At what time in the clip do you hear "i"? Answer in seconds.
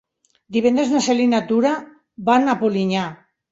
1.27-1.27